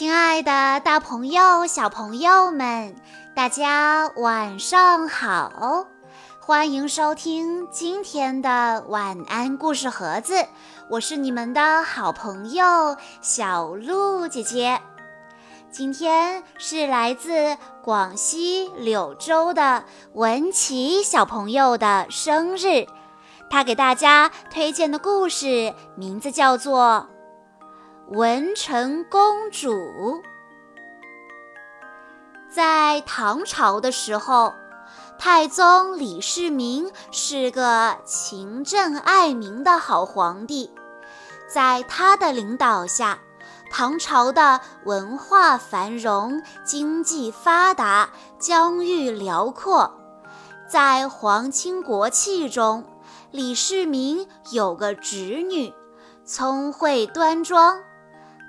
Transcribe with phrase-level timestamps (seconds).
[0.00, 2.96] 亲爱的，大朋友、小朋友们，
[3.36, 5.84] 大家晚上好！
[6.40, 10.46] 欢迎收听今天的晚安故事盒子，
[10.88, 14.80] 我是你们的好朋友小鹿姐姐。
[15.70, 22.86] 今天是来自广西柳州的文琪小朋友的生日，
[23.50, 27.06] 他给大家推荐的故事名字叫做
[28.10, 29.70] 《文成公主》。
[32.50, 34.52] 在唐朝的时候，
[35.16, 40.72] 太宗李世民是个勤政爱民的好皇帝，
[41.48, 43.20] 在他的领导下。
[43.70, 49.94] 唐朝的文化繁荣，经济发达，疆域辽阔。
[50.68, 52.84] 在皇亲国戚中，
[53.30, 55.72] 李世民有个侄女，
[56.24, 57.80] 聪慧端庄，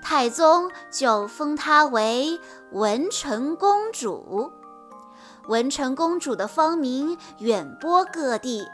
[0.01, 2.39] 太宗就封她为
[2.71, 4.51] 文成公主。
[5.48, 8.65] 文成公主的芳名远播各地，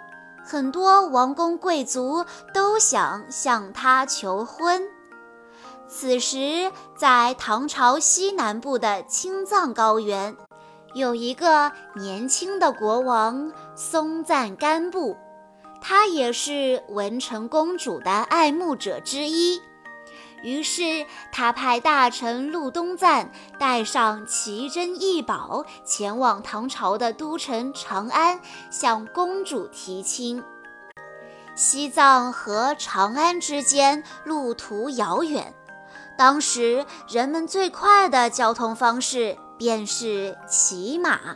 [0.43, 4.81] 很多王公贵族都想向她求婚。
[5.87, 10.35] 此时，在唐朝西南部的青藏高原，
[10.93, 15.15] 有一个年轻的国王松赞干布，
[15.81, 19.61] 他也是文成公主的爱慕者之一。
[20.43, 30.43] 于是，他派大臣陆东赞带上奇珍异宝，前往唐朝的都城长安，向公主提亲。
[31.55, 35.53] 西藏和长安之间路途遥远。
[36.15, 41.35] 当时人们最快的交通方式便是骑马。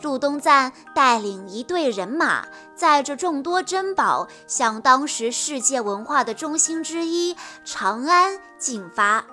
[0.00, 9.24] 陆东赞带领一队人马，载着众多珍宝，向当时世界文化的中心之一长安进发。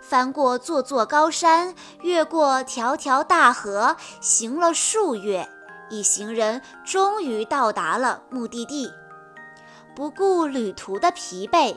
[0.00, 5.48] 翻过座座高山，越过条条大河，行了数月，
[5.90, 8.90] 一行人终于到达了目的地。
[9.96, 11.76] 不顾旅途的疲惫。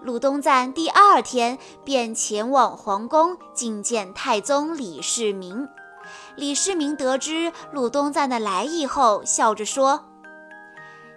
[0.00, 5.68] 陆东赞第二天便前往皇宫觐见太宗李世民。
[6.36, 10.04] 李世民得知陆东赞的来意后，笑着说：“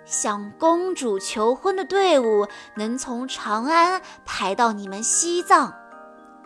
[0.06, 5.74] 向公主求婚的队伍能从长安排到你们西藏。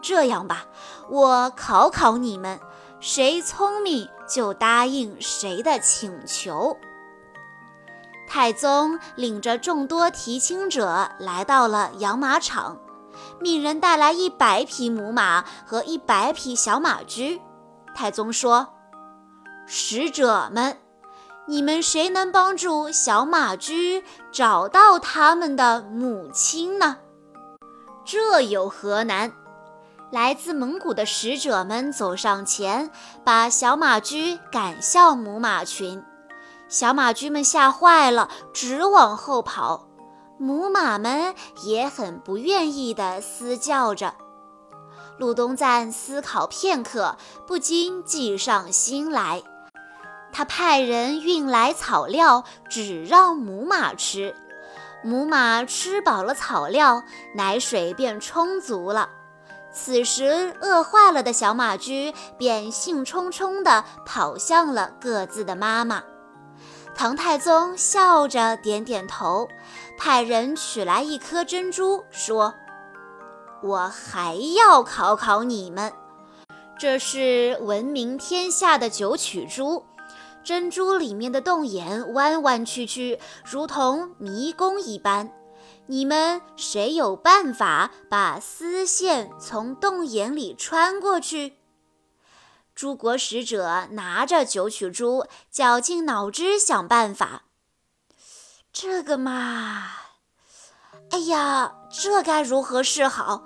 [0.01, 0.65] 这样吧，
[1.09, 2.59] 我考考你们，
[2.99, 6.77] 谁聪明就答应谁的请求。”
[8.27, 12.77] 太宗领着众多提亲者来到了养马场，
[13.39, 17.39] 命人带来一百匹母马和一百匹小马驹。
[17.95, 18.67] 太宗说
[19.65, 20.77] ：“使者们，
[21.47, 26.97] 你们谁能帮助小马驹找到他们的母亲呢？”
[28.05, 29.31] 这有何难？
[30.11, 32.91] 来自蒙古的使者们走上前，
[33.23, 36.03] 把小马驹赶向母马群。
[36.67, 39.87] 小马驹们吓坏了，直往后跑。
[40.37, 44.13] 母马们也很不愿意地嘶叫着。
[45.17, 47.17] 陆东赞思考片刻，
[47.47, 49.43] 不禁计上心来。
[50.31, 54.35] 他派人运来草料，只让母马吃。
[55.03, 57.03] 母马吃饱了草料，
[57.35, 59.09] 奶水便充足了。
[59.71, 66.03] 此时，饿坏了的小马驹便兴冲冲地跑向了各自的妈妈。
[66.95, 69.47] 唐太宗笑着点点头，
[69.97, 72.53] 派人取来一颗珍珠，说
[73.65, 75.91] ：“我还要考考你们，
[76.77, 79.83] 这是闻名天下的九曲珠。
[80.43, 85.31] 珍珠里面的洞眼弯弯曲曲，如同迷宫一般。
[85.87, 91.57] 你们谁有办法把丝线从洞眼里穿过去？”
[92.75, 97.45] 诸国使者拿着九曲珠，绞尽脑汁想办法。
[98.71, 99.87] 这个嘛，
[101.11, 103.43] 哎呀，这该如何是好？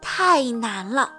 [0.00, 1.12] 太难了！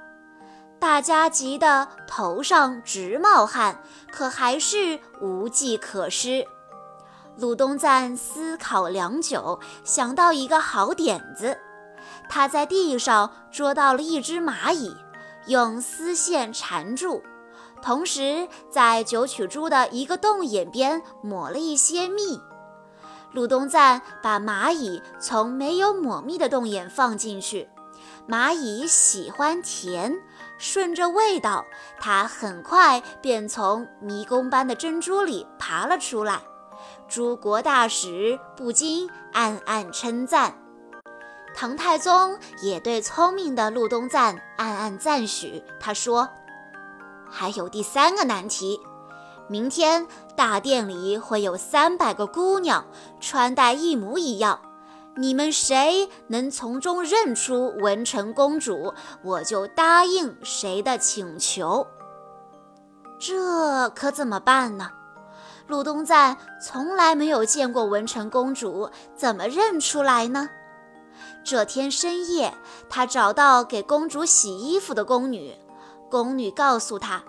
[0.80, 3.82] 大家急得头上直冒汗，
[4.12, 6.46] 可还是无计可施。
[7.38, 11.58] 鲁东赞思考良久，想到一个好点子。
[12.30, 14.96] 他在地上捉到了一只蚂蚁，
[15.48, 17.24] 用丝线缠住。
[17.82, 22.40] 同时，在九曲珠的一个洞眼边抹了一些蜜。
[23.32, 27.70] 鲁东赞把蚂蚁从没有抹蜜的洞眼放进去，
[28.28, 30.20] 蚂蚁喜欢甜，
[30.58, 31.66] 顺着味道，
[32.00, 36.42] 它很快便从迷宫般的珍珠里爬了出来。
[37.08, 40.56] 诸国大使不禁暗暗称赞。
[41.56, 45.64] 唐太宗也对聪明的陆东赞暗暗赞许。
[45.80, 46.30] 他说
[47.30, 48.80] ：“还有第三个难题，
[49.48, 50.08] 明天
[50.40, 52.86] 大殿里会有三百个姑娘，
[53.20, 54.62] 穿戴一模一样。
[55.18, 61.86] 你们谁能从中认出文成公主，我就答应谁的请求。
[63.20, 64.92] 这可怎么办呢？”
[65.68, 70.50] 陆东赞从来没有见过文成公主，怎么认出来呢？
[71.44, 72.54] 这天深夜，
[72.90, 75.54] 他找到给公主洗衣服的宫女，
[76.10, 77.22] 宫女告诉他，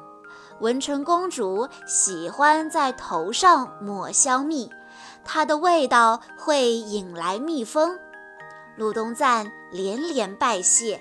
[0.61, 4.71] 文成公主喜欢在头上抹香蜜，
[5.25, 7.99] 它的味道会引来蜜蜂。
[8.77, 11.01] 陆东赞连连拜谢。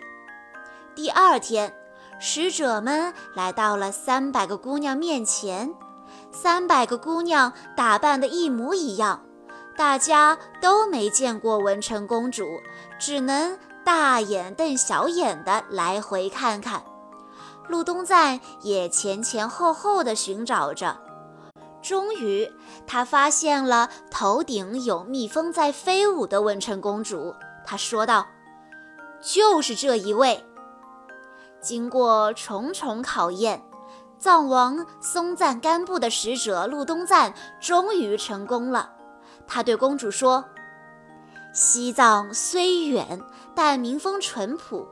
[0.96, 1.74] 第二天，
[2.20, 5.74] 使者们来到了三百个姑娘面前。
[6.32, 9.24] 三百个姑娘打扮得一模一样，
[9.78, 12.46] 大家都没见过文成公主，
[13.00, 16.84] 只能大眼瞪小眼的来回看看。
[17.70, 20.98] 陆东赞也前前后后的寻找着，
[21.82, 22.52] 终于
[22.88, 27.34] 他发现了头顶有蜜蜂在飞舞的文成公主。
[27.64, 28.28] 他说道
[29.22, 30.44] ：“就是这一位。”
[31.62, 33.64] 经过重重考验。
[34.18, 38.92] 藏王松赞干布的使者陆东赞终于成功了。
[39.48, 40.44] 他对公主说
[41.54, 43.22] ：“西藏虽远，
[43.56, 44.86] 但民风淳朴。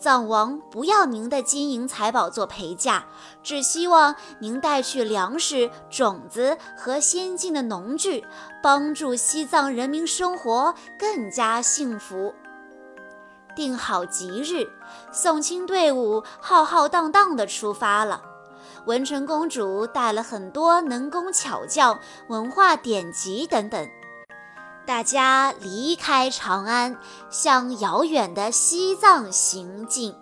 [0.00, 3.04] 藏王不要您的金银财宝做陪嫁，
[3.42, 8.24] 只希望您带去粮食、种子和先进的农具，
[8.62, 12.34] 帮助西藏人民生活更加幸福。”
[13.54, 14.66] 定好吉日，
[15.12, 18.22] 送亲队伍浩浩荡荡地出发了。
[18.86, 21.98] 文成公主带了很多能工巧匠、
[22.28, 23.90] 文化典籍等等，
[24.90, 26.98] 大家离开长安，
[27.30, 30.16] 向遥远的西藏行进。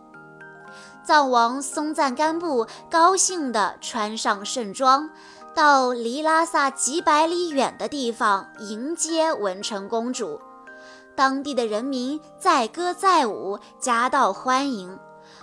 [1.02, 5.08] 藏王松赞干布高兴地穿上盛装，
[5.54, 10.38] 到离拉萨几百里远的地方迎接文成公主。
[11.16, 14.98] 当地的人民载歌载舞，夹道欢迎。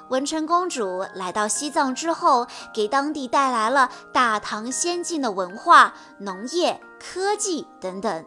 [0.10, 8.24] 文成公主来到西藏之后，给当地带来了大唐先进的文化、农业、科技等等，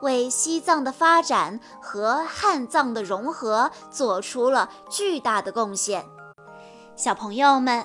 [0.00, 6.04] 为西藏的发展和汉藏的融合做出了巨大的贡献。
[6.94, 7.84] 小朋友们，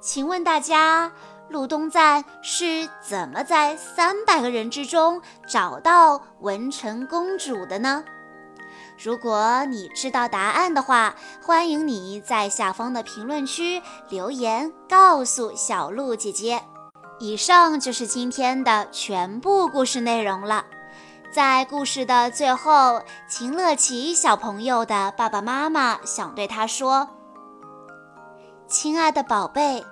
[0.00, 1.12] 请问大家，
[1.48, 8.04] 陆东赞是怎么在三百个人之中找到文成公主的呢？
[8.98, 16.62] 如果你知道答案的话，欢迎你在下方的评论区留言告诉小鹿姐姐。
[17.18, 20.64] 以上就是今天的全部故事内容了。
[21.36, 27.10] 在故事的最后，秦乐琪小朋友的爸爸妈妈想对他说
[28.66, 29.84] ：“亲爱的宝贝，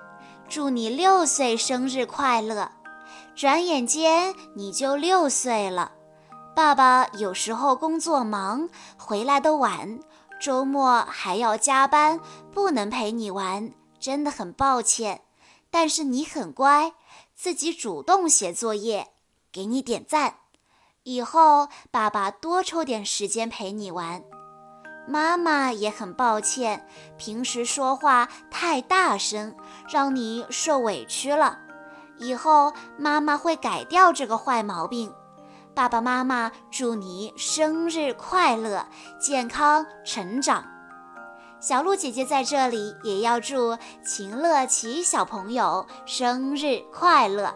[0.49, 2.71] 祝你六岁生日快乐！
[3.35, 5.91] 转眼间你就六岁了。”
[6.55, 9.99] 爸爸有时候工作忙，回来的晚，
[10.41, 12.19] 周末还要加班，
[12.51, 15.21] 不能陪你玩，真的很抱歉。
[15.69, 16.93] 但是你很乖，
[17.35, 19.09] 自己主动写作业，
[19.51, 20.37] 给你点赞。
[21.07, 24.23] 以后爸爸多抽点时间陪你玩。
[25.07, 29.55] 妈妈也很抱歉，平时说话太大声，
[29.87, 31.59] 让你受委屈了。
[32.17, 35.13] 以后妈妈会改掉这个坏毛病。
[35.75, 38.87] 爸爸妈妈祝你生日快乐，
[39.19, 40.65] 健康成长。
[41.59, 47.55] 小鹿姐姐在这里也要祝秦乐琪小朋友生日快乐。